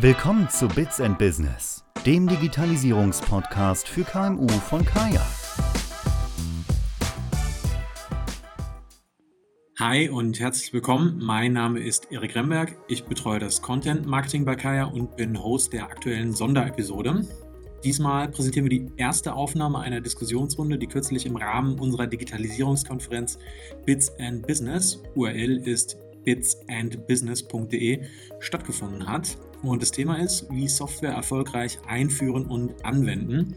[0.00, 5.26] Willkommen zu Bits and Business, dem Digitalisierungspodcast für KMU von Kaya.
[9.80, 11.18] Hi und herzlich willkommen.
[11.18, 12.76] Mein Name ist Erik Remberg.
[12.86, 17.26] Ich betreue das Content Marketing bei Kaya und bin Host der aktuellen Sonderepisode.
[17.82, 23.40] Diesmal präsentieren wir die erste Aufnahme einer Diskussionsrunde, die kürzlich im Rahmen unserer Digitalisierungskonferenz
[23.84, 28.04] Bits and Business, URL ist bitsandbusiness.de,
[28.38, 29.36] stattgefunden hat.
[29.62, 33.54] Und das Thema ist, wie Software erfolgreich einführen und anwenden.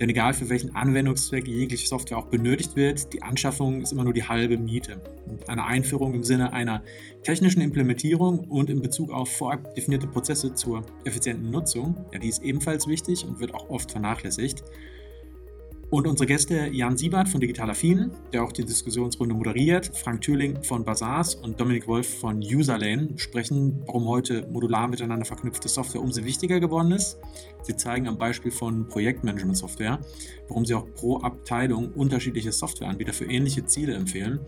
[0.00, 4.12] Denn egal für welchen Anwendungszweck jegliche Software auch benötigt wird, die Anschaffung ist immer nur
[4.12, 5.00] die halbe Miete.
[5.46, 6.82] Eine Einführung im Sinne einer
[7.22, 12.42] technischen Implementierung und in Bezug auf vorab definierte Prozesse zur effizienten Nutzung, ja, die ist
[12.42, 14.64] ebenfalls wichtig und wird auch oft vernachlässigt.
[15.92, 20.64] Und unsere Gäste Jan Siebert von Digital Affin, der auch die Diskussionsrunde moderiert, Frank Thürling
[20.64, 26.24] von Bazaars und Dominik Wolf von Userlane sprechen, warum heute modular miteinander verknüpfte Software umso
[26.24, 27.18] wichtiger geworden ist.
[27.60, 30.00] Sie zeigen am Beispiel von Projektmanagement-Software,
[30.48, 34.40] warum sie auch pro Abteilung unterschiedliche Softwareanbieter für ähnliche Ziele empfehlen.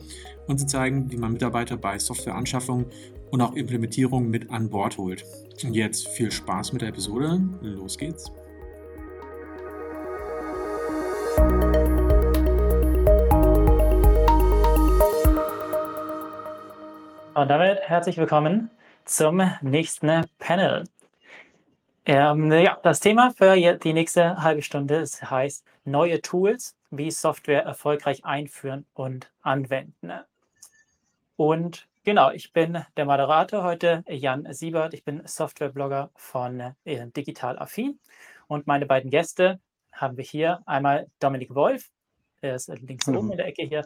[0.47, 2.87] Und sie zeigen, wie man Mitarbeiter bei Softwareanschaffung
[3.31, 5.27] und auch Implementierung mit an Bord holt.
[5.63, 7.39] Und jetzt viel Spaß mit der Episode.
[7.61, 8.33] Los geht's.
[17.35, 18.71] Und damit herzlich willkommen
[19.05, 20.85] zum nächsten Panel.
[22.07, 27.65] Ähm, ja, das Thema für die nächste halbe Stunde ist, heißt neue Tools, wie Software
[27.65, 30.13] erfolgreich einführen und anwenden.
[31.35, 34.95] Und genau, ich bin der Moderator heute, Jan Siebert.
[34.95, 37.99] Ich bin Softwareblogger von äh, Digital Affin.
[38.47, 39.59] Und meine beiden Gäste
[39.91, 41.91] haben wir hier einmal Dominik Wolf,
[42.43, 43.85] der ist links oben in der Ecke hier,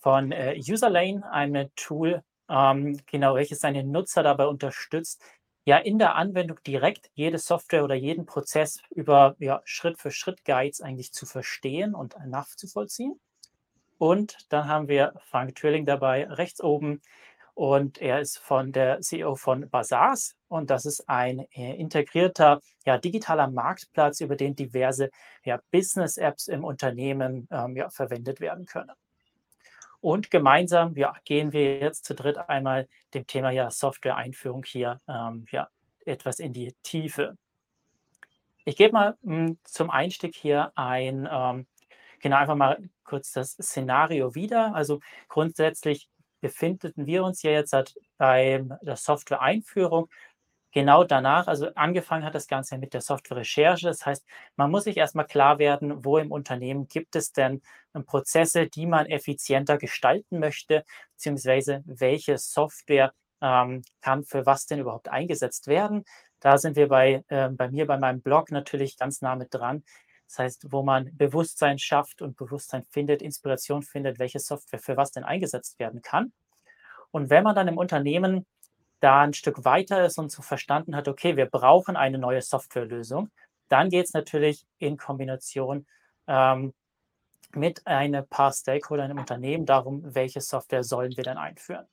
[0.00, 5.22] von äh, Userlane, einem Tool, ähm, genau, welches seine Nutzer dabei unterstützt,
[5.64, 10.44] ja in der Anwendung direkt jede Software oder jeden Prozess über ja, Schritt für Schritt
[10.44, 13.20] Guides eigentlich zu verstehen und nachzuvollziehen.
[13.98, 17.00] Und dann haben wir Frank Thürling dabei rechts oben
[17.54, 22.98] und er ist von der CEO von Bazaars und das ist ein äh, integrierter ja,
[22.98, 25.10] digitaler Marktplatz, über den diverse
[25.42, 28.92] ja, Business-Apps im Unternehmen ähm, ja, verwendet werden können.
[30.06, 35.46] Und gemeinsam ja, gehen wir jetzt zu dritt einmal dem Thema ja, Software-Einführung hier ähm,
[35.50, 35.68] ja,
[36.04, 37.36] etwas in die Tiefe.
[38.64, 41.66] Ich gebe mal mh, hm, zum Einstieg hier ein, ähm,
[42.20, 44.76] genau einfach mal kurz das Szenario wieder.
[44.76, 46.08] Also grundsätzlich
[46.40, 47.74] befinden wir uns ja jetzt
[48.16, 50.08] bei der Software-Einführung
[50.76, 53.86] genau danach, also angefangen hat das Ganze mit der Software-Recherche.
[53.86, 54.26] Das heißt,
[54.56, 57.62] man muss sich erstmal klar werden, wo im Unternehmen gibt es denn
[57.94, 60.84] ähm, Prozesse, die man effizienter gestalten möchte,
[61.14, 66.04] beziehungsweise welche Software ähm, kann für was denn überhaupt eingesetzt werden.
[66.40, 69.82] Da sind wir bei, äh, bei mir, bei meinem Blog natürlich ganz nah mit dran.
[70.28, 75.10] Das heißt, wo man Bewusstsein schafft und Bewusstsein findet, Inspiration findet, welche Software für was
[75.10, 76.34] denn eingesetzt werden kann.
[77.12, 78.44] Und wenn man dann im Unternehmen
[79.06, 83.30] da ein Stück weiter ist und so verstanden hat, okay, wir brauchen eine neue Softwarelösung,
[83.68, 85.86] dann geht es natürlich in Kombination
[86.26, 86.74] ähm,
[87.54, 91.86] mit ein paar Stakeholdern im Unternehmen darum, welche Software sollen wir denn einführen.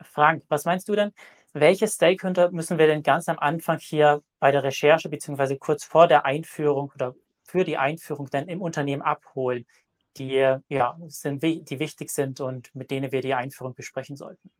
[0.00, 1.12] Frank, was meinst du denn?
[1.52, 6.08] Welche Stakeholder müssen wir denn ganz am Anfang hier bei der Recherche beziehungsweise kurz vor
[6.08, 9.64] der Einführung oder für die Einführung dann im Unternehmen abholen,
[10.16, 14.50] die ja sind, die wichtig sind und mit denen wir die Einführung besprechen sollten?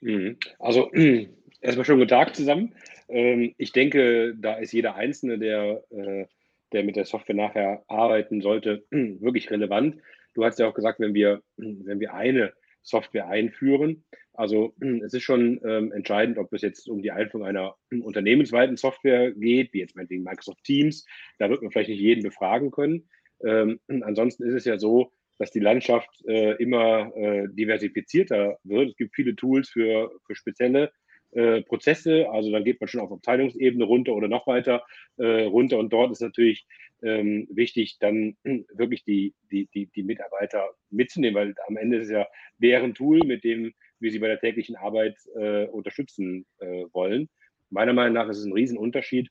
[0.00, 0.36] Mhm.
[0.58, 0.90] Also
[1.60, 2.74] erstmal schon guten Tag zusammen.
[3.08, 6.26] Ähm, ich denke, da ist jeder Einzelne, der, äh,
[6.72, 9.96] der mit der Software nachher arbeiten sollte, wirklich relevant.
[10.34, 14.04] Du hast ja auch gesagt, wenn wir, wenn wir eine Software einführen,
[14.38, 19.32] also es ist schon ähm, entscheidend, ob es jetzt um die Einführung einer unternehmensweiten Software
[19.32, 21.04] geht, wie jetzt meinetwegen Microsoft Teams.
[21.40, 23.08] Da wird man vielleicht nicht jeden befragen können.
[23.44, 28.90] Ähm, ansonsten ist es ja so, dass die Landschaft äh, immer äh, diversifizierter wird.
[28.90, 30.90] Es gibt viele Tools für, für spezielle
[31.32, 32.28] äh, Prozesse.
[32.30, 34.84] Also dann geht man schon auf Abteilungsebene runter oder noch weiter
[35.16, 35.78] äh, runter.
[35.78, 36.66] Und dort ist natürlich
[37.02, 42.12] ähm, wichtig, dann wirklich die, die, die, die Mitarbeiter mitzunehmen, weil am Ende ist es
[42.12, 42.26] ja
[42.58, 47.28] deren Tool, mit dem wir sie bei der täglichen Arbeit äh, unterstützen äh, wollen.
[47.70, 49.28] Meiner Meinung nach ist es ein Riesenunterschied,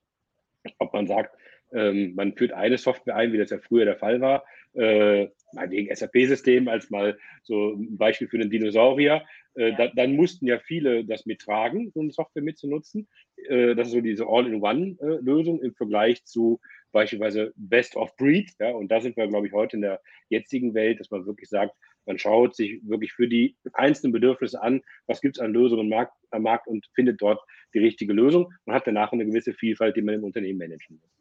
[0.77, 1.35] ob man sagt,
[1.73, 4.45] ähm, man führt eine Software ein, wie das ja früher der Fall war,
[4.77, 9.25] äh, meinetwegen SAP-System als mal so ein Beispiel für einen Dinosaurier.
[9.55, 13.07] Äh, da, dann mussten ja viele das mittragen, so eine Software mitzunutzen.
[13.47, 16.59] Äh, das ist so diese All-in-One-Lösung im Vergleich zu
[16.91, 18.51] beispielsweise Best of Breed.
[18.59, 21.49] Ja, und da sind wir, glaube ich, heute in der jetzigen Welt, dass man wirklich
[21.49, 21.75] sagt,
[22.07, 25.89] Man schaut sich wirklich für die einzelnen Bedürfnisse an, was gibt es an Lösungen am
[25.89, 27.41] Markt, am Markt und findet dort
[27.73, 31.11] die richtige Lösung und hat danach eine gewisse Vielfalt, die man im Unternehmen managen muss.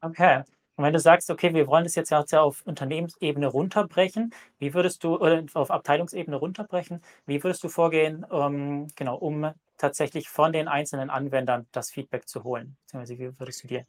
[0.00, 0.42] Okay.
[0.76, 5.04] Und wenn du sagst, okay, wir wollen das jetzt ja auf Unternehmensebene runterbrechen, wie würdest
[5.04, 10.68] du, oder auf Abteilungsebene runterbrechen, wie würdest du vorgehen, um, genau, um tatsächlich von den
[10.68, 12.76] einzelnen Anwendern das Feedback zu holen?
[12.82, 13.86] Beziehungsweise wie würdest du dir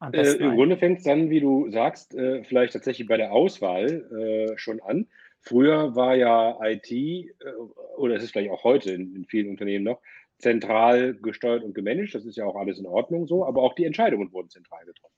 [0.00, 3.06] am äh, besten äh, Im Grunde fängt es dann, wie du sagst, äh, vielleicht tatsächlich
[3.06, 5.06] bei der Auswahl äh, schon an.
[5.40, 7.26] Früher war ja IT, äh,
[7.96, 10.00] oder es ist vielleicht auch heute in, in vielen Unternehmen noch,
[10.38, 12.14] zentral gesteuert und gemanagt.
[12.14, 15.17] Das ist ja auch alles in Ordnung so, aber auch die Entscheidungen wurden zentral getroffen.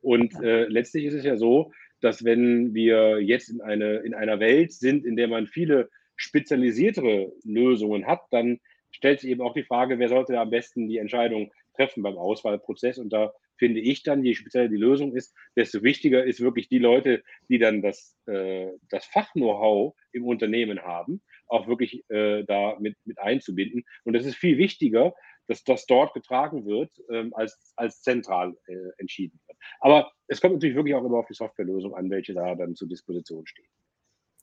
[0.00, 4.40] Und äh, letztlich ist es ja so, dass wenn wir jetzt in, eine, in einer
[4.40, 8.60] Welt sind, in der man viele spezialisiertere Lösungen hat, dann
[8.90, 12.16] stellt sich eben auch die Frage, wer sollte da am besten die Entscheidung treffen beim
[12.16, 12.98] Auswahlprozess.
[12.98, 16.78] Und da finde ich dann, je spezieller die Lösung ist, desto wichtiger ist wirklich die
[16.78, 22.96] Leute, die dann das, äh, das Fach-Know-how im Unternehmen haben, auch wirklich äh, da mit,
[23.04, 23.84] mit einzubinden.
[24.04, 25.14] Und das ist viel wichtiger,
[25.48, 29.58] dass das dort getragen wird, ähm, als, als zentral äh, entschieden wird.
[29.80, 32.88] Aber es kommt natürlich wirklich auch immer auf die Softwarelösung an, welche da dann zur
[32.88, 33.68] Disposition steht.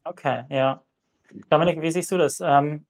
[0.03, 0.83] Okay, ja.
[1.49, 2.39] Dominik, wie siehst du das?
[2.41, 2.85] Ähm,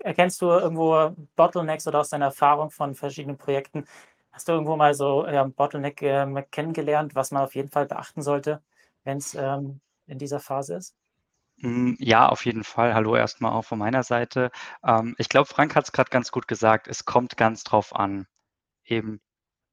[0.00, 3.84] erkennst du irgendwo Bottlenecks oder aus deiner Erfahrung von verschiedenen Projekten?
[4.32, 8.22] Hast du irgendwo mal so ja, Bottleneck äh, kennengelernt, was man auf jeden Fall beachten
[8.22, 8.62] sollte,
[9.04, 10.94] wenn es ähm, in dieser Phase ist?
[11.60, 12.94] Hm, ja, auf jeden Fall.
[12.94, 14.50] Hallo erstmal auch von meiner Seite.
[14.84, 16.86] Ähm, ich glaube, Frank hat es gerade ganz gut gesagt.
[16.88, 18.26] Es kommt ganz drauf an,
[18.84, 19.20] eben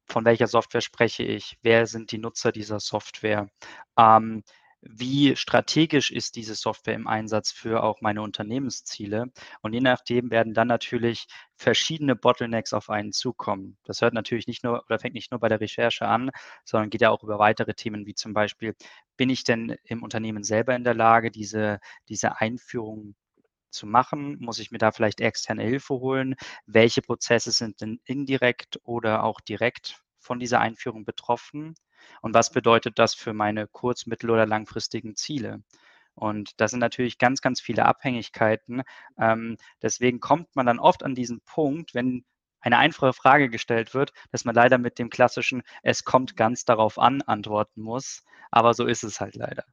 [0.08, 3.50] von welcher Software spreche ich, wer sind die Nutzer dieser Software.
[3.98, 4.44] Ähm,
[4.88, 9.32] wie strategisch ist diese Software im Einsatz für auch meine Unternehmensziele.
[9.62, 11.28] Und je nachdem werden dann natürlich
[11.58, 13.78] verschiedene Bottlenecks auf einen zukommen.
[13.84, 16.30] Das hört natürlich nicht nur oder fängt nicht nur bei der Recherche an,
[16.66, 18.76] sondern geht ja auch über weitere Themen, wie zum Beispiel,
[19.18, 21.80] bin ich denn im Unternehmen selber in der Lage, diese,
[22.10, 23.16] diese Einführung
[23.72, 24.38] zu machen?
[24.40, 26.36] Muss ich mir da vielleicht externe Hilfe holen?
[26.66, 31.76] Welche Prozesse sind denn indirekt oder auch direkt von dieser Einführung betroffen?
[32.22, 35.62] Und was bedeutet das für meine kurz-, mittel- oder langfristigen Ziele?
[36.16, 38.84] Und das sind natürlich ganz, ganz viele Abhängigkeiten.
[39.20, 42.26] Ähm, deswegen kommt man dann oft an diesen Punkt, wenn
[42.62, 46.98] eine einfache Frage gestellt wird, dass man leider mit dem klassischen Es kommt ganz darauf
[46.98, 48.24] an antworten muss.
[48.50, 49.66] Aber so ist es halt leider.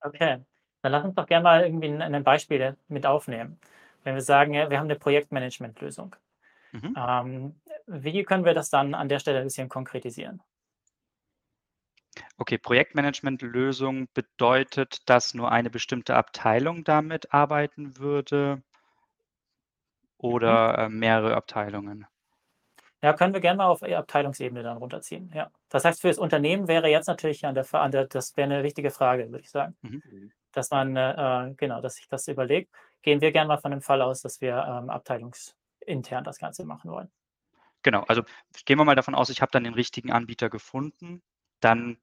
[0.00, 0.44] Okay,
[0.82, 3.58] dann lass uns doch gerne mal irgendwie ein, Beispiel mit aufnehmen.
[4.04, 6.14] Wenn wir sagen, wir haben eine Projektmanagement-Lösung.
[6.72, 6.94] Mhm.
[6.96, 10.40] Ähm, wie können wir das dann an der Stelle ein bisschen konkretisieren?
[12.36, 18.62] Okay, Projektmanagement-Lösung bedeutet, dass nur eine bestimmte Abteilung damit arbeiten würde mhm.
[20.18, 22.06] oder, äh, mehrere Abteilungen?
[23.00, 25.50] Ja, können wir gerne mal auf Abteilungsebene dann runterziehen, ja.
[25.68, 28.64] Das heißt, für das Unternehmen wäre jetzt natürlich an der an der das wäre eine
[28.64, 29.76] wichtige Frage, würde ich sagen.
[29.82, 30.32] Mhm.
[30.52, 32.72] Dass man, äh, genau, dass sich das überlegt.
[33.02, 36.90] Gehen wir gerne mal von dem Fall aus, dass wir, ähm, abteilungsintern das Ganze machen
[36.90, 37.08] wollen.
[37.84, 38.22] Genau, also
[38.64, 41.22] gehen wir mal davon aus, ich habe dann den richtigen Anbieter gefunden.
[41.60, 41.98] Dann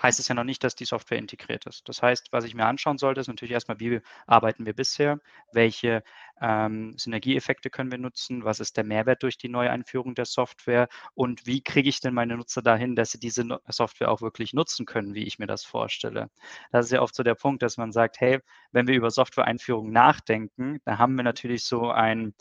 [0.00, 1.88] heißt es ja noch nicht, dass die Software integriert ist.
[1.88, 5.18] Das heißt, was ich mir anschauen sollte, ist natürlich erstmal, wie arbeiten wir bisher,
[5.52, 6.02] welche
[6.40, 11.46] ähm, Synergieeffekte können wir nutzen, was ist der Mehrwert durch die Neueinführung der Software und
[11.46, 15.14] wie kriege ich denn meine Nutzer dahin, dass sie diese Software auch wirklich nutzen können,
[15.14, 16.30] wie ich mir das vorstelle.
[16.70, 18.40] Das ist ja oft so der Punkt, dass man sagt, hey,
[18.72, 22.34] wenn wir über Software-Einführung nachdenken, dann haben wir natürlich so ein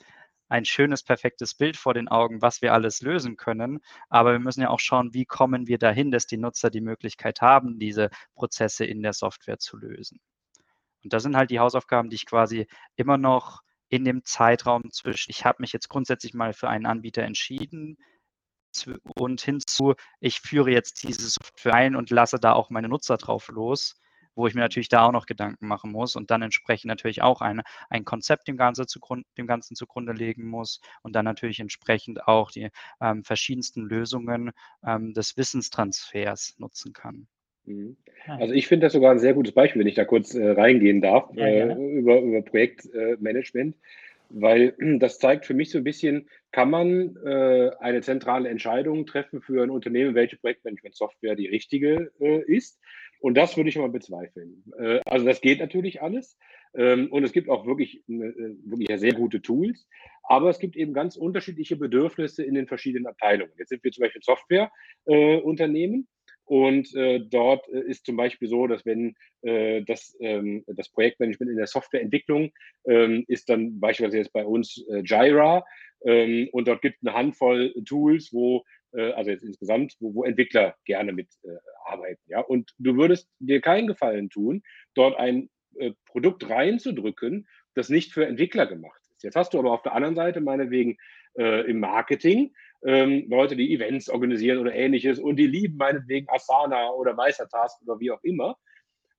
[0.52, 3.80] ein schönes, perfektes Bild vor den Augen, was wir alles lösen können.
[4.10, 7.42] Aber wir müssen ja auch schauen, wie kommen wir dahin, dass die Nutzer die Möglichkeit
[7.42, 10.20] haben, diese Prozesse in der Software zu lösen.
[11.04, 15.32] Und das sind halt die Hausaufgaben, die ich quasi immer noch in dem Zeitraum zwischen,
[15.32, 17.98] ich habe mich jetzt grundsätzlich mal für einen Anbieter entschieden,
[19.16, 23.50] und hinzu, ich führe jetzt diese Software ein und lasse da auch meine Nutzer drauf
[23.50, 23.96] los,
[24.36, 27.42] wo ich mir natürlich da auch noch Gedanken machen muss und dann entsprechend natürlich auch
[27.42, 32.28] eine, ein Konzept dem, Ganze zugrund, dem Ganzen zugrunde legen muss und dann natürlich entsprechend
[32.28, 32.70] auch die
[33.02, 34.52] ähm, verschiedensten Lösungen
[34.86, 37.28] ähm, des Wissenstransfers nutzen kann.
[37.66, 37.98] Mhm.
[38.28, 41.02] Also ich finde das sogar ein sehr gutes Beispiel, wenn ich da kurz äh, reingehen
[41.02, 43.76] darf, ja, äh, über, über Projektmanagement,
[44.30, 49.42] weil das zeigt für mich so ein bisschen, kann man äh, eine zentrale Entscheidung treffen
[49.42, 52.80] für ein Unternehmen, welche Projektmanagement-Software die richtige äh, ist.
[53.22, 54.64] Und das würde ich mal bezweifeln.
[54.78, 56.38] Äh, also das geht natürlich alles.
[56.74, 59.88] Ähm, und es gibt auch wirklich, äh, wirklich sehr gute Tools.
[60.24, 63.54] Aber es gibt eben ganz unterschiedliche Bedürfnisse in den verschiedenen Abteilungen.
[63.58, 66.08] Jetzt sind wir zum Beispiel Softwareunternehmen.
[66.46, 71.66] Und äh, dort ist zum Beispiel so, dass wenn das, ähm, das Projektmanagement in der
[71.66, 72.52] Softwareentwicklung
[72.86, 75.64] ähm, ist dann beispielsweise jetzt bei uns Jira
[76.04, 78.64] und dort gibt es eine Handvoll Tools, wo
[79.00, 81.50] also jetzt insgesamt, wo, wo Entwickler gerne mit äh,
[81.86, 82.22] arbeiten.
[82.28, 82.42] Ja?
[82.42, 88.26] Und du würdest dir keinen Gefallen tun, dort ein äh, Produkt reinzudrücken, das nicht für
[88.26, 89.24] Entwickler gemacht ist.
[89.24, 90.98] Jetzt hast du aber auf der anderen Seite meinetwegen
[91.38, 96.90] äh, im Marketing ähm, Leute, die Events organisieren oder ähnliches und die lieben meinetwegen Asana
[96.92, 98.58] oder Meistertask oder wie auch immer.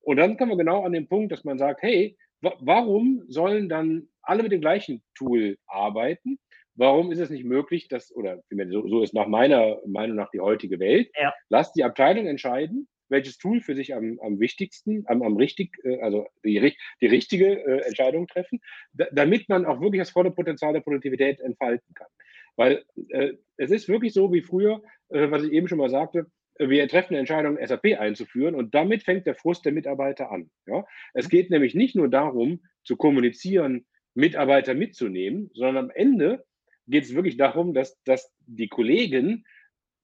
[0.01, 4.09] Und dann kommen wir genau an den Punkt, dass man sagt, hey, warum sollen dann
[4.21, 6.39] alle mit dem gleichen Tool arbeiten?
[6.75, 10.39] Warum ist es nicht möglich, dass, oder so, so ist nach meiner Meinung nach die
[10.39, 11.33] heutige Welt, ja.
[11.49, 16.01] lasst die Abteilung entscheiden, welches Tool für sich am, am wichtigsten, am, am richtig, äh,
[16.01, 18.59] also die, die richtige äh, Entscheidung treffen,
[19.11, 22.07] damit man auch wirklich das volle Potenzial der Produktivität entfalten kann.
[22.55, 26.27] Weil äh, es ist wirklich so wie früher, äh, was ich eben schon mal sagte,
[26.55, 30.49] äh, wir treffen eine Entscheidung, SAP einzuführen und damit fängt der Frust der Mitarbeiter an.
[30.65, 30.85] Ja?
[31.13, 36.45] Es geht nämlich nicht nur darum, zu kommunizieren, Mitarbeiter mitzunehmen, sondern am Ende
[36.87, 39.45] geht es wirklich darum, dass, dass die Kollegen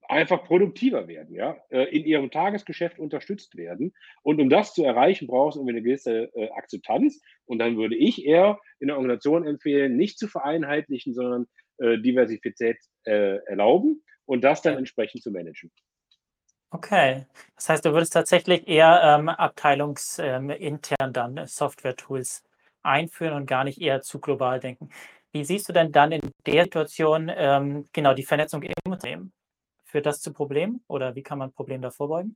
[0.10, 3.94] einfach produktiver werden, ja, äh, in ihrem Tagesgeschäft unterstützt werden.
[4.24, 7.22] Und um das zu erreichen, brauchst du eine gewisse äh, Akzeptanz.
[7.46, 11.46] Und dann würde ich eher in der Organisation empfehlen, nicht zu vereinheitlichen, sondern
[11.78, 15.72] äh, Diversität äh, erlauben und das dann entsprechend zu managen.
[16.72, 22.44] Okay, das heißt, du würdest tatsächlich eher ähm, abteilungsintern ähm, dann Software-Tools
[22.84, 24.90] einführen und gar nicht eher zu global denken.
[25.32, 29.32] Wie siehst du denn dann in der Situation ähm, genau die Vernetzung im Unternehmen?
[29.86, 32.36] Führt das zu Problemen oder wie kann man Problemen da vorbeugen?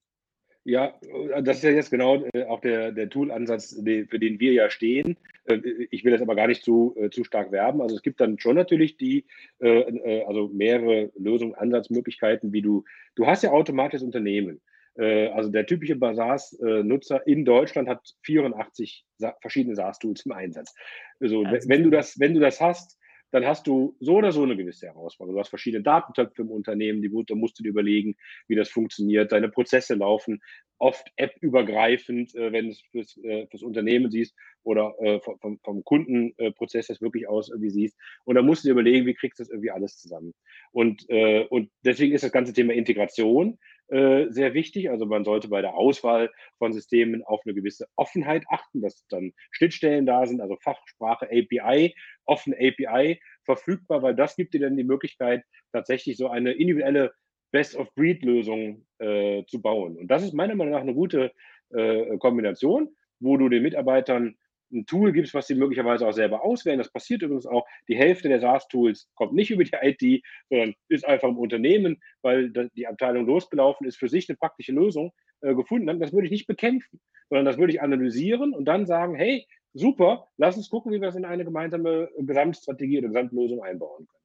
[0.65, 0.93] Ja,
[1.41, 5.17] das ist ja jetzt genau äh, auch der, der Tool-Ansatz, für den wir ja stehen.
[5.43, 5.57] Äh,
[5.91, 7.81] ich will das aber gar nicht zu, äh, zu stark werben.
[7.81, 9.25] Also es gibt dann schon natürlich die,
[9.59, 12.85] also mehrere Lösungen, Ansatzmöglichkeiten, wie du,
[13.15, 14.61] du hast ja automatisch Unternehmen.
[14.95, 19.03] Also der typische Basars-Nutzer in Deutschland hat 84
[19.41, 20.75] verschiedene SaaS-Tools im Einsatz.
[21.19, 22.99] Also wenn du das, wenn du das hast,
[23.33, 25.37] dann hast du so oder so eine gewisse Herausforderung.
[25.37, 28.15] Du hast verschiedene Datentöpfe im Unternehmen, die, da musst du dir überlegen,
[28.47, 29.31] wie das funktioniert.
[29.31, 30.39] Deine Prozesse laufen
[30.77, 35.83] oft app-übergreifend, äh, wenn du es fürs, äh, fürs Unternehmen siehst oder äh, vom, vom
[35.83, 37.97] Kundenprozess das wirklich aus irgendwie siehst.
[38.23, 40.35] Und dann musst du dir überlegen, wie kriegst du das irgendwie alles zusammen.
[40.71, 43.57] Und, äh, und deswegen ist das ganze Thema Integration
[43.93, 44.89] äh, sehr wichtig.
[44.89, 49.33] Also man sollte bei der Auswahl von Systemen auf eine gewisse Offenheit achten, dass dann
[49.51, 51.93] Schnittstellen da sind, also Fachsprache, API,
[52.25, 57.13] offene API verfügbar, weil das gibt dir dann die Möglichkeit, tatsächlich so eine individuelle
[57.51, 59.97] Best-of-Breed-Lösung äh, zu bauen.
[59.97, 61.31] Und das ist meiner Meinung nach eine gute
[61.69, 64.35] äh, Kombination, wo du den Mitarbeitern
[64.73, 66.77] ein Tool gibst, was sie möglicherweise auch selber auswählen.
[66.77, 67.65] Das passiert übrigens auch.
[67.87, 72.49] Die Hälfte der SaaS-Tools kommt nicht über die IT, sondern ist einfach im Unternehmen, weil
[72.49, 76.01] die Abteilung losgelaufen ist, für sich eine praktische Lösung äh, gefunden hat.
[76.01, 76.99] Das würde ich nicht bekämpfen,
[77.29, 81.09] sondern das würde ich analysieren und dann sagen, hey, super, lass uns gucken, wie wir
[81.09, 84.23] es in eine gemeinsame Gesamtstrategie oder Gesamtlösung einbauen können.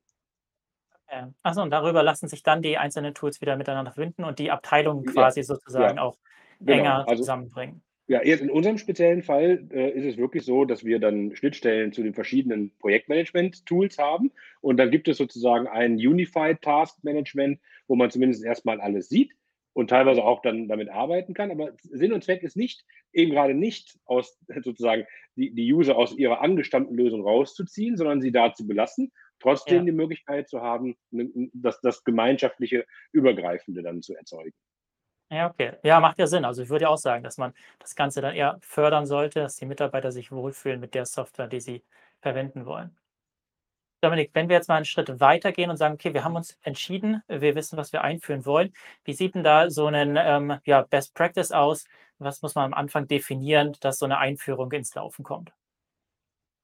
[1.10, 1.32] Okay.
[1.42, 5.06] Achso, und darüber lassen sich dann die einzelnen Tools wieder miteinander verbinden und die Abteilungen
[5.06, 5.44] quasi ja.
[5.44, 6.02] sozusagen ja.
[6.02, 6.18] auch
[6.60, 6.78] genau.
[6.78, 7.82] enger also, zusammenbringen.
[8.10, 11.92] Ja, jetzt in unserem speziellen Fall äh, ist es wirklich so, dass wir dann Schnittstellen
[11.92, 14.32] zu den verschiedenen Projektmanagement-Tools haben.
[14.62, 19.32] Und dann gibt es sozusagen ein Unified Task Management, wo man zumindest erstmal alles sieht
[19.74, 21.50] und teilweise auch dann damit arbeiten kann.
[21.50, 25.04] Aber Sinn und Zweck ist nicht, eben gerade nicht aus sozusagen
[25.36, 29.84] die, die User aus ihrer angestammten Lösung rauszuziehen, sondern sie da zu belassen, trotzdem ja.
[29.84, 30.96] die Möglichkeit zu haben,
[31.52, 34.54] das, das gemeinschaftliche, übergreifende dann zu erzeugen.
[35.30, 35.76] Ja, okay.
[35.82, 36.44] Ja, macht ja Sinn.
[36.44, 39.56] Also ich würde ja auch sagen, dass man das Ganze dann eher fördern sollte, dass
[39.56, 41.84] die Mitarbeiter sich wohlfühlen mit der Software, die sie
[42.20, 42.96] verwenden wollen.
[44.00, 47.22] Dominik, wenn wir jetzt mal einen Schritt weitergehen und sagen, okay, wir haben uns entschieden,
[47.28, 48.72] wir wissen, was wir einführen wollen.
[49.04, 51.84] Wie sieht denn da so ein ähm, ja, Best Practice aus?
[52.18, 55.52] Was muss man am Anfang definieren, dass so eine Einführung ins Laufen kommt?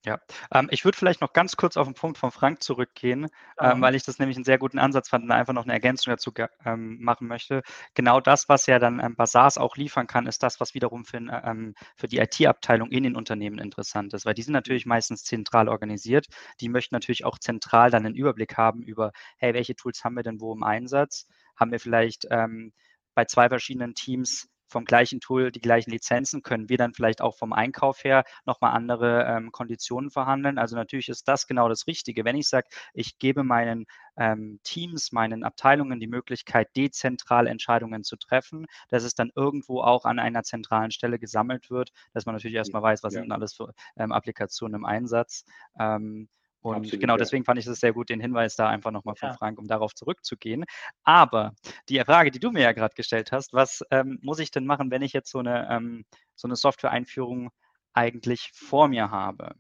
[0.06, 0.20] Ja,
[0.52, 3.94] ähm, ich würde vielleicht noch ganz kurz auf den Punkt von Frank zurückgehen, ähm, weil
[3.94, 6.30] ich das nämlich einen sehr guten Ansatz fand und einfach noch eine Ergänzung dazu
[6.66, 7.62] ähm, machen möchte.
[7.94, 11.16] Genau das, was ja dann ähm, Basars auch liefern kann, ist das, was wiederum für,
[11.16, 15.68] ähm, für die IT-Abteilung in den Unternehmen interessant ist, weil die sind natürlich meistens zentral
[15.70, 16.26] organisiert.
[16.61, 20.23] Die möchten natürlich auch zentral dann einen Überblick haben über, hey, welche Tools haben wir
[20.23, 21.26] denn wo im Einsatz?
[21.56, 22.75] Haben wir vielleicht ähm,
[23.14, 27.37] bei zwei verschiedenen Teams vom gleichen Tool die gleichen Lizenzen, können wir dann vielleicht auch
[27.37, 30.59] vom Einkauf her nochmal andere ähm, Konditionen verhandeln.
[30.59, 32.25] Also natürlich ist das genau das Richtige.
[32.25, 38.16] Wenn ich sage, ich gebe meinen ähm, Teams, meinen Abteilungen die Möglichkeit, dezentral Entscheidungen zu
[38.16, 42.57] treffen, dass es dann irgendwo auch an einer zentralen Stelle gesammelt wird, dass man natürlich
[42.57, 43.21] erstmal weiß, was ja.
[43.21, 45.45] sind alles für ähm, Applikationen im Einsatz.
[45.78, 46.28] Ähm,
[46.64, 49.28] und Absolut, genau deswegen fand ich es sehr gut, den Hinweis da einfach nochmal von
[49.28, 49.37] ja.
[49.37, 50.64] Frank, um darauf zurückzugehen.
[51.02, 51.52] Aber
[51.90, 54.90] die Frage, die du mir ja gerade gestellt hast, was ähm, muss ich denn machen,
[54.90, 57.50] wenn ich jetzt so eine, ähm, so eine Software-Einführung
[57.92, 59.54] eigentlich vor mir habe?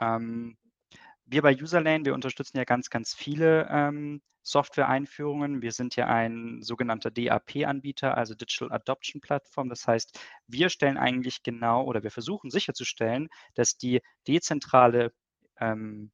[0.00, 0.56] Ähm,
[1.26, 5.60] wir bei Userlane, wir unterstützen ja ganz, ganz viele ähm, Software-Einführungen.
[5.60, 9.68] Wir sind ja ein sogenannter DAP-Anbieter, also Digital Adoption Platform.
[9.68, 15.12] Das heißt, wir stellen eigentlich genau oder wir versuchen sicherzustellen, dass die dezentrale
[15.60, 16.10] ähm,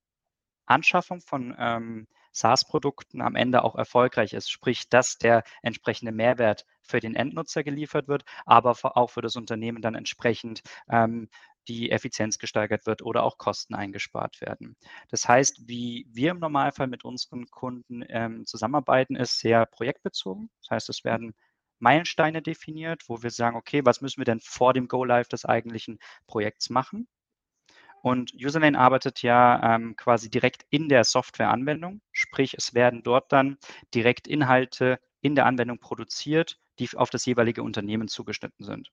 [0.69, 7.01] Anschaffung von ähm, SaaS-Produkten am Ende auch erfolgreich ist, sprich, dass der entsprechende Mehrwert für
[7.01, 11.29] den Endnutzer geliefert wird, aber auch für das Unternehmen dann entsprechend ähm,
[11.69, 14.77] die Effizienz gesteigert wird oder auch Kosten eingespart werden.
[15.11, 20.51] Das heißt, wie wir im Normalfall mit unseren Kunden ähm, zusammenarbeiten, ist sehr projektbezogen.
[20.63, 21.35] Das heißt, es werden
[21.79, 25.99] Meilensteine definiert, wo wir sagen, okay, was müssen wir denn vor dem Go-Live des eigentlichen
[26.27, 27.07] Projekts machen?
[28.03, 33.59] Und Userlane arbeitet ja ähm, quasi direkt in der Softwareanwendung, sprich es werden dort dann
[33.95, 38.91] direkt Inhalte in der Anwendung produziert, die auf das jeweilige Unternehmen zugeschnitten sind.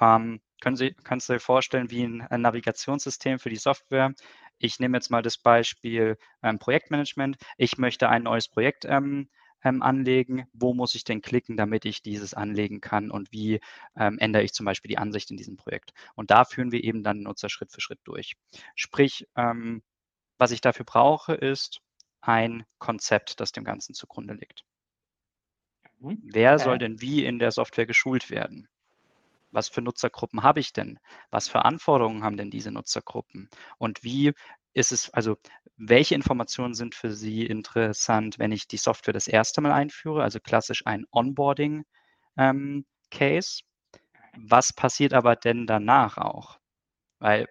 [0.00, 4.12] Ähm, können Sie, kannst du dir vorstellen, wie ein, ein, Navigationssystem für die Software?
[4.58, 7.36] Ich nehme jetzt mal das Beispiel ähm, Projektmanagement.
[7.58, 9.28] Ich möchte ein neues Projekt ähm,
[9.64, 10.46] ähm, anlegen.
[10.52, 13.10] Wo muss ich denn klicken, damit ich dieses anlegen kann?
[13.10, 13.60] Und wie
[13.96, 15.92] ähm, ändere ich zum Beispiel die Ansicht in diesem Projekt?
[16.14, 18.34] Und da führen wir eben dann Nutzer Schritt für Schritt durch.
[18.74, 19.82] Sprich, ähm,
[20.38, 21.80] was ich dafür brauche, ist
[22.20, 24.64] ein Konzept, das dem Ganzen zugrunde liegt.
[25.98, 28.68] Wer soll denn wie in der Software geschult werden?
[29.54, 30.98] was für Nutzergruppen habe ich denn?
[31.30, 33.48] Was für Anforderungen haben denn diese Nutzergruppen?
[33.78, 34.32] Und wie
[34.74, 35.36] ist es, also
[35.76, 40.40] welche Informationen sind für Sie interessant, wenn ich die Software das erste Mal einführe, also
[40.40, 41.84] klassisch ein Onboarding-Case?
[42.38, 42.84] Ähm,
[44.36, 46.58] was passiert aber denn danach auch?
[47.20, 47.48] Weil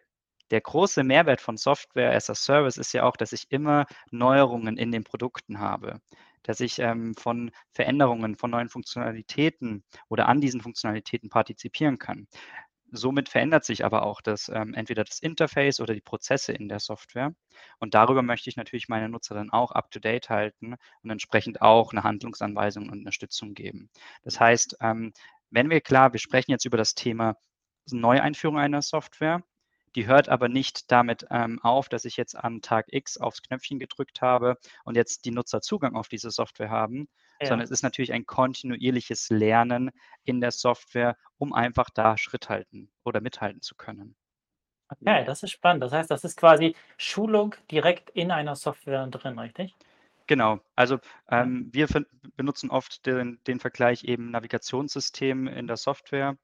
[0.51, 4.77] der große Mehrwert von Software as a Service ist ja auch, dass ich immer Neuerungen
[4.77, 5.99] in den Produkten habe
[6.43, 12.27] dass ich ähm, von Veränderungen, von neuen Funktionalitäten oder an diesen Funktionalitäten partizipieren kann.
[12.95, 16.79] Somit verändert sich aber auch das, ähm, entweder das Interface oder die Prozesse in der
[16.79, 17.33] Software.
[17.79, 22.03] Und darüber möchte ich natürlich meine Nutzer dann auch up-to-date halten und entsprechend auch eine
[22.03, 23.89] Handlungsanweisung und Unterstützung geben.
[24.23, 25.11] Das heißt, ähm,
[25.49, 27.35] wenn wir klar, wir sprechen jetzt über das Thema
[27.89, 29.43] Neueinführung einer Software,
[29.95, 33.79] die hört aber nicht damit ähm, auf, dass ich jetzt am Tag X aufs Knöpfchen
[33.79, 37.07] gedrückt habe und jetzt die Nutzer Zugang auf diese Software haben,
[37.39, 37.47] ja.
[37.47, 39.91] sondern es ist natürlich ein kontinuierliches Lernen
[40.23, 44.15] in der Software, um einfach da Schritt halten oder mithalten zu können.
[44.89, 45.83] Okay, das ist spannend.
[45.83, 49.73] Das heißt, das ist quasi Schulung direkt in einer Software drin, richtig?
[50.27, 51.87] Genau, also ähm, wir
[52.37, 56.37] benutzen oft den, den Vergleich eben Navigationssystem in der Software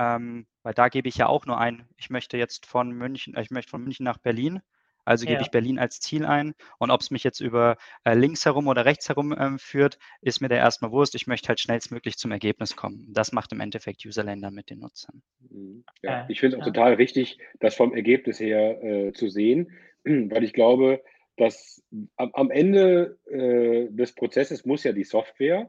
[0.00, 3.42] ähm, weil da gebe ich ja auch nur ein, ich möchte jetzt von München, äh,
[3.42, 4.62] ich möchte von München nach Berlin.
[5.10, 5.42] Also gebe ja.
[5.42, 6.54] ich Berlin als Ziel ein.
[6.78, 10.40] Und ob es mich jetzt über äh, links herum oder rechts herum ähm, führt, ist
[10.40, 11.16] mir da erstmal Wurst.
[11.16, 13.08] Ich möchte halt schnellstmöglich zum Ergebnis kommen.
[13.08, 15.20] Das macht im Endeffekt Userländer mit den Nutzern.
[15.50, 15.84] Mhm.
[16.02, 16.72] Ja, ich finde es auch ja.
[16.72, 19.72] total richtig, das vom Ergebnis her äh, zu sehen,
[20.04, 21.02] weil ich glaube,
[21.36, 21.82] dass
[22.14, 25.68] am, am Ende äh, des Prozesses muss ja die Software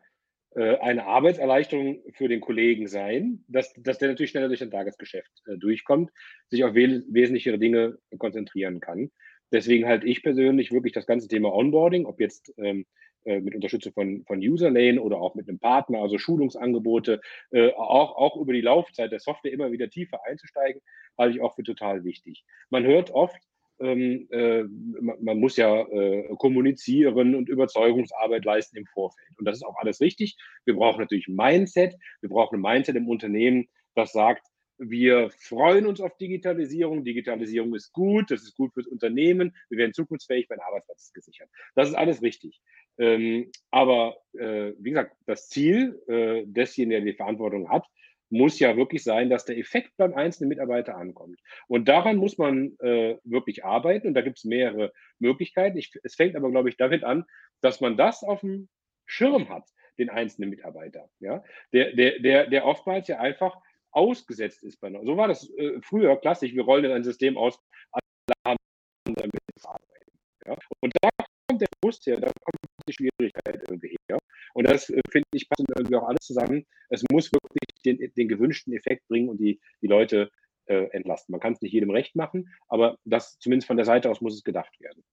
[0.54, 5.32] äh, eine Arbeitserleichterung für den Kollegen sein, dass, dass der natürlich schneller durch sein Tagesgeschäft
[5.48, 6.12] äh, durchkommt,
[6.50, 9.12] sich auf we wesentlichere Dinge konzentrieren kann.
[9.52, 12.86] Deswegen halte ich persönlich wirklich das ganze Thema Onboarding, ob jetzt ähm,
[13.24, 18.16] äh, mit Unterstützung von, von Userlane oder auch mit einem Partner, also Schulungsangebote, äh, auch,
[18.16, 20.82] auch über die Laufzeit der Software immer wieder tiefer einzusteigen,
[21.18, 22.44] halte ich auch für total wichtig.
[22.72, 23.40] Man hört oft,
[23.80, 29.30] ähm, äh, man, man, muss ja äh, kommunizieren und Überzeugungsarbeit leisten im Vorfeld.
[29.38, 30.36] Und das ist auch alles richtig.
[30.66, 31.96] Wir brauchen natürlich ein Mindset.
[32.22, 34.48] Wir brauchen ein Mindset im Unternehmen, das sagt,
[34.82, 37.04] wir freuen uns auf Digitalisierung.
[37.04, 39.56] Digitalisierung ist gut, das ist gut fürs Unternehmen.
[39.70, 41.50] Wir werden zukunftsfähig, mein Arbeitsplatz ist gesichert.
[41.76, 42.60] Das ist alles richtig.
[42.98, 47.86] Ähm, aber äh, wie gesagt, das Ziel äh, desjenigen, der die Verantwortung hat,
[48.32, 51.40] muss ja wirklich sein, dass der Effekt beim einzelnen Mitarbeiter ankommt.
[51.68, 54.08] Und daran muss man äh, wirklich arbeiten.
[54.08, 55.78] Und da gibt es mehrere Möglichkeiten.
[55.78, 57.26] Ich, es fängt aber, glaube ich, damit an,
[57.62, 58.70] dass man das auf dem
[59.06, 59.68] Schirm hat,
[60.00, 61.10] den einzelnen Mitarbeiter.
[61.20, 61.44] Ja?
[61.74, 63.56] Der, der, der, der oftmals ja einfach
[63.92, 64.80] ausgesetzt ist.
[64.80, 66.54] Bei, so war das äh, früher klassisch.
[66.54, 67.60] Wir rollen in ein System aus,
[67.92, 68.58] alle haben
[69.06, 69.32] damit
[69.64, 70.12] arbeiten.
[70.46, 70.58] Ja?
[70.80, 71.10] Und da
[71.48, 74.18] kommt der Frust her, da kommt die Schwierigkeit irgendwie her.
[74.54, 76.66] Und das äh, finde ich passt irgendwie auch alles zusammen.
[76.90, 80.32] Es muss wirklich den, den gewünschten Effekt bringen und die, die Leute
[80.66, 81.32] äh, entlasten.
[81.34, 84.36] Man kann es nicht jedem recht machen, aber das zumindest von der Seite aus muss
[84.36, 85.04] es gedacht werden.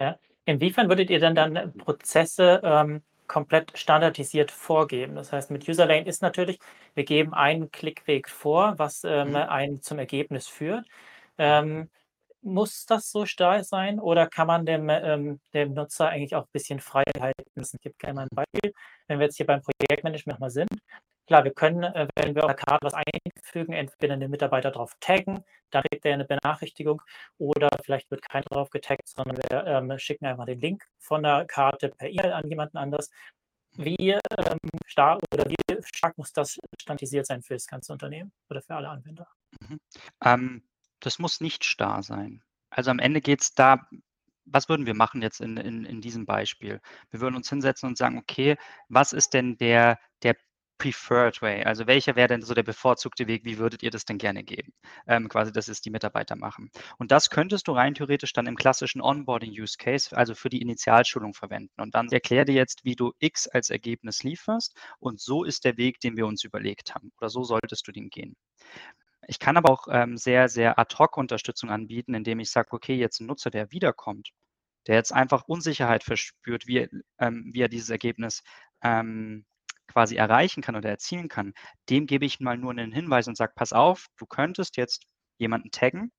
[0.00, 0.18] Ja.
[0.44, 5.14] Inwiefern würdet ihr denn dann Prozesse ähm, komplett standardisiert vorgeben?
[5.14, 6.58] Das heißt, mit Userlane ist natürlich,
[6.94, 9.36] wir geben einen Klickweg vor, was ähm, mhm.
[9.36, 10.86] einen zum Ergebnis führt.
[11.38, 11.90] Ähm,
[12.42, 16.52] muss das so stark sein oder kann man dem, ähm, dem Nutzer eigentlich auch ein
[16.52, 17.76] bisschen Freiheit lassen?
[17.76, 18.72] Ich gebe gerne mal ein Beispiel.
[19.08, 20.70] Wenn wir jetzt hier beim Projektmanagement mal sind,
[21.26, 24.92] klar, wir können, äh, wenn wir auf der Karte was einfügen, entweder den Mitarbeiter drauf
[25.00, 27.02] taggen, dann kriegt er eine Benachrichtigung
[27.38, 31.44] oder vielleicht wird keiner drauf getaggt, sondern wir ähm, schicken einfach den Link von der
[31.46, 33.10] Karte per E-Mail an jemanden anders.
[33.72, 38.62] Wie ähm, stark oder wie stark muss das standardisiert sein für das ganze Unternehmen oder
[38.62, 39.26] für alle Anwender?
[39.60, 39.80] Mhm.
[40.24, 40.62] Ähm,
[41.00, 42.42] das muss nicht starr sein.
[42.70, 43.86] Also am Ende geht es da,
[44.46, 46.80] was würden wir machen jetzt in, in, in diesem Beispiel?
[47.10, 48.56] Wir würden uns hinsetzen und sagen, okay,
[48.88, 50.15] was ist denn der, der
[50.78, 51.64] preferred way?
[51.64, 53.44] Also welcher wäre denn so der bevorzugte Weg?
[53.44, 54.72] Wie würdet ihr das denn gerne geben?
[55.06, 56.70] Ähm, quasi, dass es die Mitarbeiter machen.
[56.98, 61.80] Und das könntest du rein theoretisch dann im klassischen Onboarding-Use-Case, also für die Initialschulung verwenden.
[61.80, 64.76] Und dann erklär dir jetzt, wie du X als Ergebnis lieferst.
[64.98, 67.12] Und so ist der Weg, den wir uns überlegt haben.
[67.18, 68.36] Oder so solltest du den gehen.
[69.28, 72.94] Ich kann aber auch ähm, sehr, sehr ad hoc Unterstützung anbieten, indem ich sage, okay,
[72.94, 74.30] jetzt ein Nutzer, der wiederkommt,
[74.86, 78.42] der jetzt einfach Unsicherheit verspürt, wie, ähm, wie er dieses Ergebnis
[78.82, 79.44] ähm,
[79.86, 81.54] quasi erreichen kann oder erzielen kann,
[81.88, 85.06] dem gebe ich mal nur einen Hinweis und sage, pass auf, du könntest jetzt
[85.38, 86.12] jemanden taggen,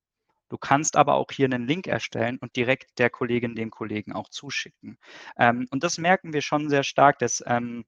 [0.50, 4.30] du kannst aber auch hier einen Link erstellen und direkt der Kollegin, dem Kollegen auch
[4.30, 4.98] zuschicken.
[5.38, 7.86] Ähm, und das merken wir schon sehr stark, dass ähm,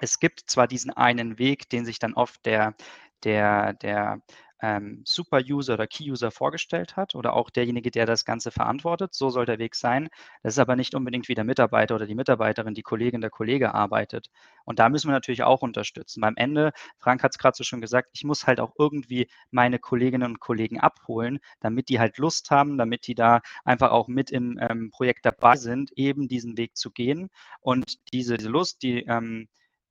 [0.00, 2.74] es gibt zwar diesen einen Weg, den sich dann oft der,
[3.22, 4.20] der, der
[4.64, 9.12] ähm, Super-User oder Key-User vorgestellt hat oder auch derjenige, der das Ganze verantwortet.
[9.12, 10.08] So soll der Weg sein.
[10.42, 13.74] Das ist aber nicht unbedingt wie der Mitarbeiter oder die Mitarbeiterin, die Kollegin, der Kollege
[13.74, 14.30] arbeitet.
[14.64, 16.22] Und da müssen wir natürlich auch unterstützen.
[16.22, 19.78] Beim Ende, Frank hat es gerade so schon gesagt, ich muss halt auch irgendwie meine
[19.78, 24.30] Kolleginnen und Kollegen abholen, damit die halt Lust haben, damit die da einfach auch mit
[24.30, 27.28] im ähm, Projekt dabei sind, eben diesen Weg zu gehen.
[27.60, 29.48] Und diese, diese Lust, die ähm,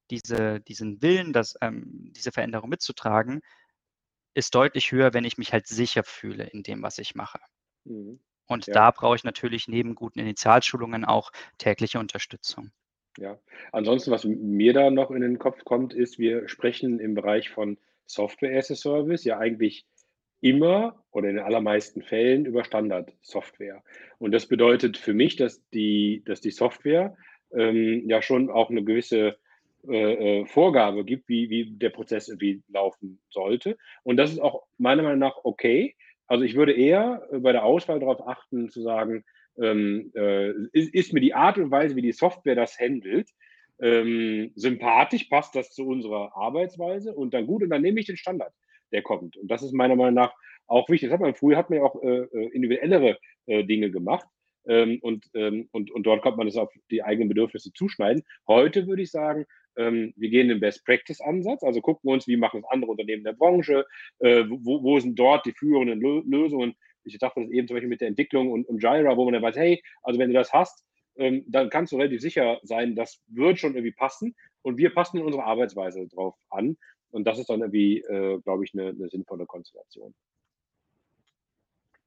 [0.10, 3.42] diese, diesen Willen, das, ähm, diese Veränderung mitzutragen,
[4.34, 7.39] ist deutlich höher, wenn ich mich halt sicher fühle in dem, was ich mache.
[7.86, 8.19] Mhm.
[8.48, 8.74] Und ja.
[8.74, 12.72] da brauche ich natürlich neben guten Initialschulungen auch tägliche Unterstützung.
[13.17, 13.39] Ja,
[13.72, 17.78] ansonsten, was mir da noch in den Kopf kommt, ist, wir sprechen im Bereich von
[18.06, 19.86] Software as a Service ja eigentlich
[20.41, 23.84] immer oder in den allermeisten Fällen über Standardsoftware.
[24.17, 27.15] Und das bedeutet für mich, dass die, dass die Software
[27.54, 29.38] ähm, ja schon auch eine gewisse
[29.88, 33.78] äh, äh, Vorgabe gibt, wie, wie der Prozess irgendwie laufen sollte.
[34.04, 35.96] Und das ist auch meiner Meinung nach okay.
[36.28, 39.24] Also ich würde eher bei der Auswahl darauf achten, zu sagen,
[39.58, 43.30] ähm, äh, ist, ist, mir die Art und Weise, wie die Software das handelt,
[43.80, 48.17] ähm, sympathisch, passt das zu unserer Arbeitsweise und dann gut, und dann nehme ich den
[48.17, 48.54] Standard,
[48.91, 49.38] der kommt.
[49.38, 50.34] Und das ist meiner Meinung nach
[50.67, 51.10] auch wichtig.
[51.10, 53.17] Das hat man früher hat man ja auch äh, äh individuellere
[53.48, 54.28] äh, Dinge gemacht.
[54.65, 58.24] Ähm, und, ähm, und, und dort konnte man das auf die eigenen Bedürfnisse zuschneiden.
[58.48, 59.46] Heute würde ich sagen,
[59.78, 63.86] ähm, wir gehen den Best-Practice-Ansatz, also gucken uns, wie machen es andere Unternehmen der Branche,
[64.20, 66.76] äh, wo, wo, sind dort die führenden Lösungen.
[67.04, 69.44] Ich dachte das eben zum Beispiel mit der Entwicklung und, und Jira, wo man dann
[69.44, 70.86] weiß, hey, also wenn du das hast,
[71.18, 75.18] ähm, dann kannst du relativ sicher sein, das wird schon irgendwie passen und wir passen
[75.18, 76.78] in unsere Arbeitsweise drauf an.
[77.12, 80.16] Und das ist dann irgendwie, äh, glaube ich, eine, eine sinnvolle Konstellation.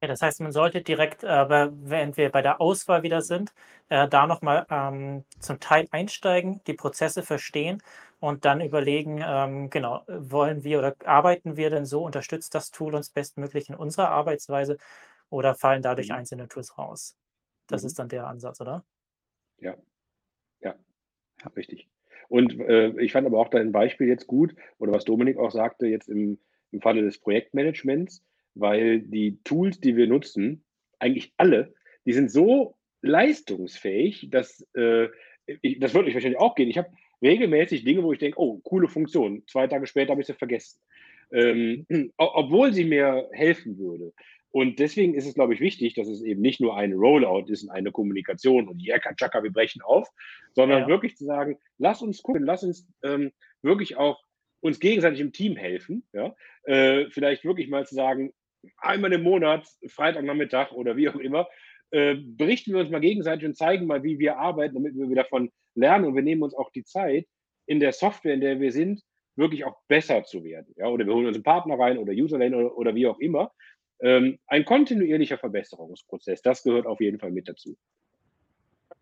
[0.02, 3.54] Ja, das heißt, man sollte direkt, äh, wenn wir bei der Auswahl wieder sind,
[3.88, 7.82] äh, da nochmal ähm, zum Teil einsteigen, die Prozesse verstehen
[8.20, 12.94] und dann überlegen, ähm, genau, wollen wir oder arbeiten wir denn so, unterstützt das Tool
[12.94, 14.76] uns bestmöglich in unserer Arbeitsweise
[15.30, 16.16] oder fallen dadurch mhm.
[16.16, 17.16] einzelne Tools raus?
[17.66, 17.86] Das mhm.
[17.86, 18.84] ist dann der Ansatz, oder?
[19.58, 19.76] Ja,
[20.60, 20.74] ja,
[21.40, 21.88] ja richtig.
[22.28, 25.86] Und äh, ich fand aber auch dein Beispiel jetzt gut, oder was Dominik auch sagte,
[25.86, 26.38] jetzt im,
[26.70, 28.22] im Falle des Projektmanagements,
[28.58, 30.64] weil die Tools, die wir nutzen,
[30.98, 31.74] eigentlich alle,
[32.06, 35.08] die sind so leistungsfähig, dass äh,
[35.62, 36.70] ich, das würde euch wahrscheinlich auch gehen.
[36.70, 36.90] Ich habe
[37.22, 39.42] regelmäßig Dinge, wo ich denke, oh, coole Funktion.
[39.46, 40.80] Zwei Tage später habe ich sie vergessen.
[41.32, 44.12] Ähm, obwohl sie mir helfen würde.
[44.50, 47.64] Und deswegen ist es, glaube ich, wichtig, dass es eben nicht nur ein Rollout ist
[47.64, 50.08] und eine Kommunikation und ja, Chaka, wir brechen auf,
[50.52, 50.88] sondern ja.
[50.88, 54.22] wirklich zu sagen, lass uns gucken, lass uns ähm, wirklich auch
[54.60, 56.04] uns gegenseitig im Team helfen.
[56.12, 56.34] Ja?
[56.62, 58.32] Äh, vielleicht wirklich mal zu sagen,
[58.78, 61.48] einmal im Monat, Freitagnachmittag oder wie auch immer,
[61.90, 65.50] äh, berichten wir uns mal gegenseitig und zeigen mal, wie wir arbeiten, damit wir davon
[65.74, 66.06] lernen.
[66.06, 67.26] Und wir nehmen uns auch die Zeit,
[67.66, 69.02] in der Software, in der wir sind,
[69.36, 70.72] wirklich auch besser zu werden.
[70.76, 70.88] Ja?
[70.88, 73.52] Oder wir holen uns einen Partner rein oder Userlane oder, oder wie auch immer.
[74.00, 77.76] Ähm, ein kontinuierlicher Verbesserungsprozess, das gehört auf jeden Fall mit dazu.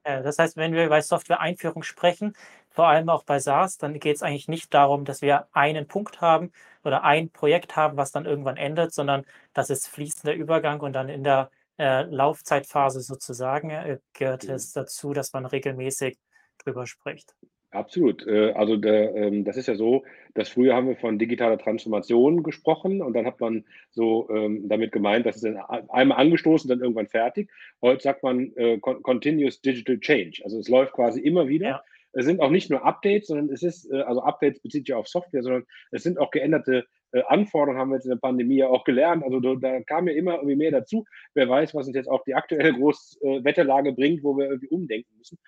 [0.02, 2.34] Das heißt, wenn wir über Software-Einführung sprechen,
[2.74, 6.20] vor allem auch bei SaaS, dann geht es eigentlich nicht darum, dass wir einen Punkt
[6.20, 6.50] haben
[6.82, 11.08] oder ein Projekt haben, was dann irgendwann endet, sondern das ist fließender Übergang und dann
[11.08, 14.54] in der äh, Laufzeitphase sozusagen äh, gehört mhm.
[14.54, 16.18] es dazu, dass man regelmäßig
[16.64, 17.36] drüber spricht.
[17.70, 18.26] Absolut.
[18.26, 20.02] Äh, also ähm, das ist ja so,
[20.34, 24.90] dass früher haben wir von digitaler Transformation gesprochen und dann hat man so ähm, damit
[24.90, 25.56] gemeint, dass es
[25.88, 27.50] einmal angestoßen, dann irgendwann fertig.
[27.80, 30.42] Heute sagt man äh, Continuous Digital Change.
[30.42, 31.68] Also es läuft quasi immer wieder.
[31.68, 31.84] Ja.
[32.14, 35.08] Es sind auch nicht nur Updates, sondern es ist, äh, also Updates bezieht sich auf
[35.08, 38.68] Software, sondern es sind auch geänderte äh, Anforderungen, haben wir jetzt in der Pandemie ja
[38.68, 39.24] auch gelernt.
[39.24, 41.04] Also da, da kam ja immer irgendwie mehr dazu.
[41.34, 45.38] Wer weiß, was uns jetzt auch die aktuelle Großwetterlage bringt, wo wir irgendwie umdenken müssen.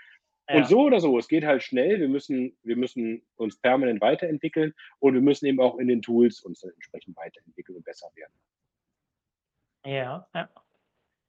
[0.48, 0.56] Ja.
[0.56, 1.98] Und so oder so, es geht halt schnell.
[1.98, 6.40] Wir müssen, wir müssen uns permanent weiterentwickeln und wir müssen eben auch in den Tools
[6.40, 8.32] uns entsprechend weiterentwickeln und besser werden.
[9.84, 10.48] Ja, ja.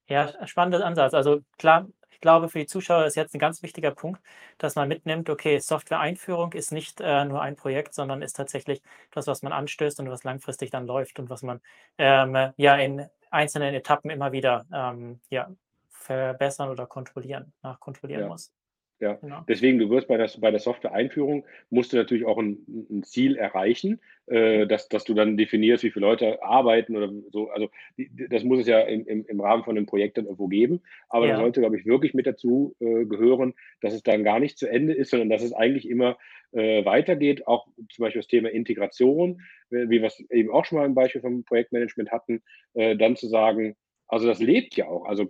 [0.09, 1.13] Ja, spannender Ansatz.
[1.13, 4.21] Also klar, ich glaube, für die Zuschauer ist jetzt ein ganz wichtiger Punkt,
[4.57, 9.27] dass man mitnimmt, okay, Software-Einführung ist nicht äh, nur ein Projekt, sondern ist tatsächlich das,
[9.27, 11.61] was man anstößt und was langfristig dann läuft und was man
[11.99, 15.49] ähm, ja in einzelnen Etappen immer wieder ähm, ja,
[15.91, 18.29] verbessern oder kontrollieren, nachkontrollieren Ja.
[18.29, 18.51] muss.
[18.99, 19.41] Ja, Genau.
[19.47, 22.57] deswegen, du wirst bei der, bei der Software-Einführung, musst du natürlich auch ein,
[22.89, 27.49] ein Ziel erreichen, äh, dass, dass du dann definierst, wie viele Leute arbeiten oder so.
[27.49, 30.81] Also die, das muss es ja im, im, Rahmen von einem Projekt dann irgendwo geben.
[31.09, 31.33] Aber Ja.
[31.33, 34.67] da sollte, glaube ich, wirklich mit dazu äh, gehören, dass es dann gar nicht zu
[34.67, 36.17] Ende ist, sondern dass es eigentlich immer
[36.51, 37.45] äh, weitergeht.
[37.45, 40.95] Auch zum Beispiel das Thema Integration, äh, wie wir es eben auch schon mal im
[40.95, 42.41] Beispiel vom Projektmanagement hatten,
[42.73, 43.75] äh, dann zu sagen,
[44.07, 45.05] also das lebt ja auch.
[45.05, 45.25] Also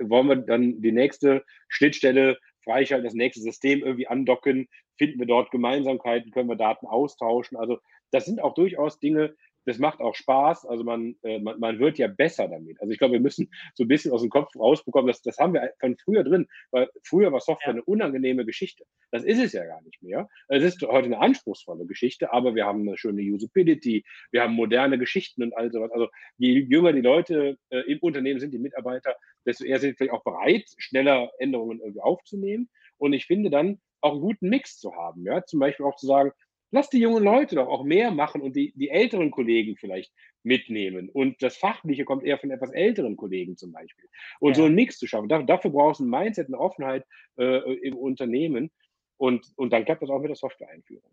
[0.00, 5.50] wollen wir dann die nächste Schnittstelle freischalten, das nächste System irgendwie andocken, finden wir dort
[5.50, 7.56] Gemeinsamkeiten, können wir Daten austauschen.
[7.56, 7.78] Also
[8.10, 9.34] das sind auch durchaus Dinge,
[9.68, 10.66] das macht auch Spaß.
[10.66, 12.80] Also man, äh, man, man wird ja besser damit.
[12.80, 15.52] Also ich glaube, wir müssen so ein bisschen aus dem Kopf rausbekommen, dass, das haben
[15.52, 17.72] wir von früher drin, weil früher war Software Ja.
[17.74, 18.84] eine unangenehme Geschichte.
[19.10, 20.28] Das ist es ja gar nicht mehr.
[20.48, 24.98] Es ist heute eine anspruchsvolle Geschichte, aber wir haben eine schöne Usability, wir haben moderne
[24.98, 25.92] Geschichten und all sowas.
[25.92, 29.96] Also je jünger die Leute äh, im Unternehmen sind, die Mitarbeiter, desto eher sind sie
[29.96, 32.70] vielleicht auch bereit, schneller Änderungen irgendwie aufzunehmen.
[32.96, 35.24] Und ich finde dann auch einen guten Mix zu haben.
[35.24, 35.44] Ja?
[35.44, 36.32] Zum Beispiel auch zu sagen,
[36.70, 41.10] lass die jungen Leute doch auch mehr machen und die, die älteren Kollegen vielleicht mitnehmen.
[41.10, 44.08] Und das Fachliche kommt eher von etwas älteren Kollegen zum Beispiel.
[44.40, 44.66] Und so Ja.
[44.66, 45.28] einen Mix zu schaffen.
[45.28, 47.04] Da, dafür brauchst du ein Mindset, eine Offenheit
[47.38, 48.70] äh, im Unternehmen.
[49.16, 51.10] Und, und dann klappt das auch mit der Software-Einführung.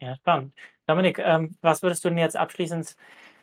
[0.00, 0.54] Ja, spannend.
[0.86, 2.96] Dominik, ähm, was würdest du denn jetzt abschließend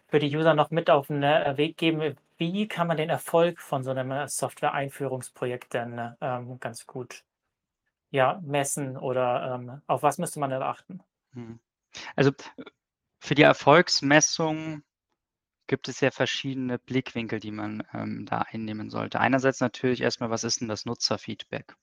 [0.08, 2.18] für die User noch mit auf den äh, Weg geben?
[2.38, 7.24] Wie kann man den Erfolg von so einem äh, Software-Einführungsprojekt denn äh, ähm, ganz gut
[8.12, 11.02] ja, messen oder ähm, auf was müsste man denn achten?
[11.34, 11.60] Mhm.
[12.16, 12.64] Also äh,
[13.22, 14.84] für die Erfolgsmessung
[15.68, 19.20] gibt es ja verschiedene Blickwinkel, die man ähm, da einnehmen sollte.
[19.22, 21.76] Einerseits natürlich erstmal, was ist denn das Nutzerfeedback?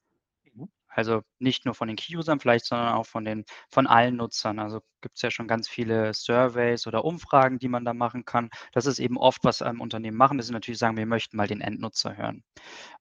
[0.96, 4.58] Also nicht nur von den Key-Usern vielleicht, sondern auch von den von allen Nutzern.
[4.58, 8.48] Also gibt es ja schon ganz viele Surveys oder Umfragen, die man da machen kann.
[8.72, 11.46] Das ist eben oft, was ähm, Unternehmen machen, dass sie natürlich sagen, wir möchten mal
[11.46, 12.44] den Endnutzer hören.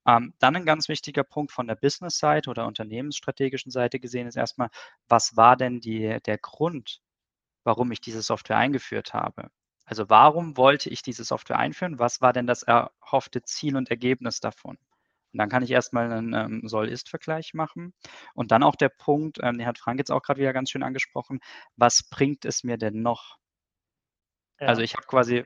[0.08, 4.70] Ähm, dann ein ganz wichtiger Punkt von der Business-Seite oder unternehmensstrategischen Seite gesehen ist erstmal,
[5.08, 7.02] was war denn die, der Grund,
[7.64, 9.50] warum ich diese Software eingeführt habe?
[9.86, 12.00] Also warum wollte ich diese Software einführen?
[12.00, 14.78] Was war denn das erhoffte Ziel und Ergebnis davon?
[15.36, 17.94] Und dann kann ich erstmal einen ähm, Soll-Ist-Vergleich machen.
[18.36, 20.82] Und dann auch der Punkt, ähm, den hat Frank jetzt auch gerade wieder ganz schön
[20.82, 21.40] angesprochen,
[21.76, 23.36] was bringt es mir denn noch?
[24.68, 24.82] Also Ja.
[24.82, 25.46] ich habe quasi,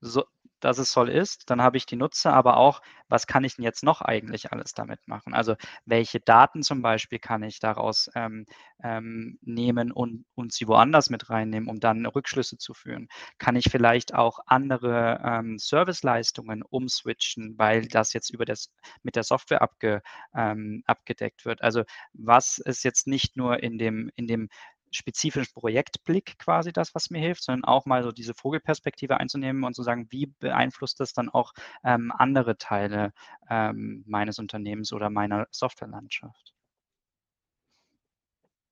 [0.00, 0.24] so,
[0.60, 3.64] dass es soll ist, dann habe ich die Nutzer, aber auch, was kann ich denn
[3.64, 5.34] jetzt noch eigentlich alles damit machen?
[5.34, 5.54] Also
[5.86, 8.46] welche Daten zum Beispiel kann ich daraus ähm,
[8.82, 13.08] ähm, nehmen und, und sie woanders mit reinnehmen, um dann Rückschlüsse zu führen?
[13.38, 18.70] Kann ich vielleicht auch andere ähm, Serviceleistungen umswitchen, weil das jetzt über das
[19.02, 20.02] mit der Software abge,
[20.34, 21.62] ähm, abgedeckt wird?
[21.62, 24.48] Also was ist jetzt nicht nur in dem, in dem
[24.90, 29.74] spezifischen Projektblick quasi das, was mir hilft, sondern auch mal so diese Vogelperspektive einzunehmen und
[29.74, 31.52] zu sagen, wie beeinflusst das dann auch
[31.84, 33.12] ähm, andere Teile
[33.50, 36.54] ähm, meines Unternehmens oder meiner Softwarelandschaft?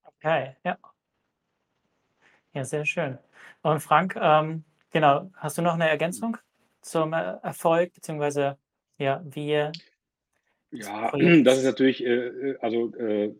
[0.04, 0.78] Okay, ja.
[2.52, 3.18] Ja, sehr schön.
[3.62, 6.38] Und Frank, ähm, genau, hast du noch eine Ergänzung
[6.80, 8.58] zum äh, Erfolg, beziehungsweise
[8.98, 9.70] ja, wie
[10.70, 11.12] Ja,
[11.44, 13.32] das ist natürlich, äh, äh, also äh, äh,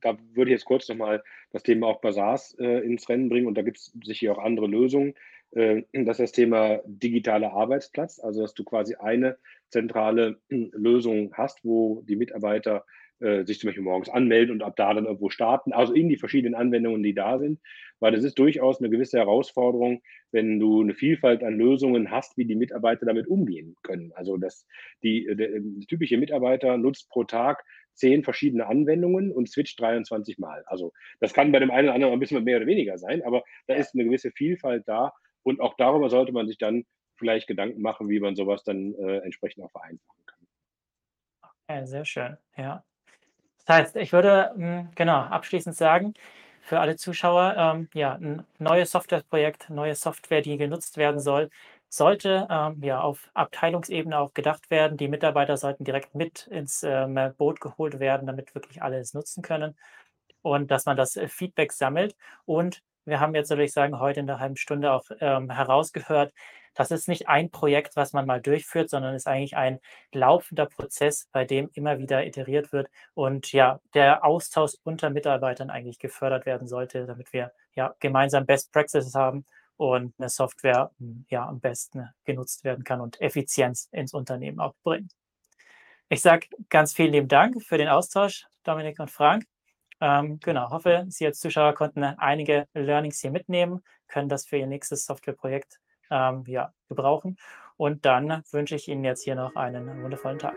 [0.00, 3.46] da würde ich jetzt kurz nochmal das Thema auch bei SaaS äh, ins Rennen bringen
[3.46, 5.14] und da gibt es sicher auch andere Lösungen.
[5.52, 9.38] Äh, das ist das Thema digitaler Arbeitsplatz, also dass du quasi eine
[9.70, 12.84] zentrale Lösung hast, wo die Mitarbeiter
[13.20, 16.16] äh, sich zum Beispiel morgens anmelden und ab da dann irgendwo starten, also in die
[16.16, 17.60] verschiedenen Anwendungen, die da sind,
[18.00, 22.44] weil das ist durchaus eine gewisse Herausforderung, wenn du eine Vielfalt an Lösungen hast, wie
[22.44, 24.12] die Mitarbeiter damit umgehen können.
[24.14, 24.66] Also das
[25.02, 30.64] die, der, der typische Mitarbeiter nutzt pro Tag zehn verschiedene Anwendungen und switcht 23 Mal.
[30.66, 33.44] Also das kann bei dem einen oder anderen ein bisschen mehr oder weniger sein, aber
[33.68, 35.12] da ist eine gewisse Vielfalt da
[35.44, 36.84] und auch darüber sollte man sich dann
[37.16, 40.46] vielleicht Gedanken machen, wie man sowas dann äh, entsprechend auch vereinfachen kann.
[41.68, 42.84] Ja, sehr schön, ja.
[43.66, 46.14] Das heißt, ich würde hm, genau abschließend sagen,
[46.60, 51.50] für alle Zuschauer, ähm, ja, ein neues Softwareprojekt, neue Software, die genutzt werden soll,
[51.88, 54.96] sollte ähm, ja auf Abteilungsebene auch gedacht werden.
[54.96, 59.42] Die Mitarbeiter sollten direkt mit ins ähm, Boot geholt werden, damit wirklich alle es nutzen
[59.42, 59.76] können.
[60.42, 62.16] und dass man das Feedback sammelt.
[62.44, 66.32] Und wir haben jetzt, würde ich sagen, heute in der halben Stunde auch ähm, herausgehört,
[66.74, 69.78] das ist nicht ein Projekt, was man mal durchführt, sondern ist eigentlich ein
[70.12, 75.98] laufender Prozess, bei dem immer wieder iteriert wird und ja, der Austausch unter Mitarbeitern eigentlich
[75.98, 81.46] gefördert werden sollte, damit wir ja gemeinsam Best Practices haben und eine Software hm, ja
[81.46, 85.12] am besten genutzt werden kann und Effizienz ins Unternehmen auch bringt.
[86.08, 89.44] Ich sage ganz vielen lieben Dank für den Austausch, Dominik und Frank.
[90.00, 94.66] Ähm, genau, hoffe, Sie als Zuschauer konnten einige Learnings hier mitnehmen, können das für Ihr
[94.66, 95.80] nächstes Softwareprojekt
[96.10, 97.36] ähm, ja, gebrauchen.
[97.76, 100.56] Und dann wünsche ich Ihnen jetzt hier noch einen wundervollen Tag.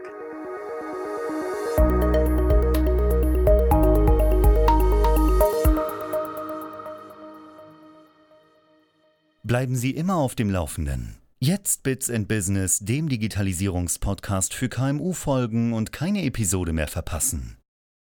[9.43, 11.15] Bleiben Sie immer auf dem Laufenden.
[11.39, 17.57] Jetzt Bits and Business, dem Digitalisierungspodcast für KMU folgen und keine Episode mehr verpassen.